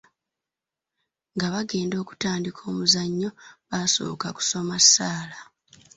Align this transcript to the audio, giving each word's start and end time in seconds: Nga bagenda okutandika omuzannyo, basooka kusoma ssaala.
Nga 1.35 1.47
bagenda 1.53 1.95
okutandika 2.03 2.61
omuzannyo, 2.71 3.29
basooka 3.69 4.27
kusoma 4.37 4.75
ssaala. 4.83 5.39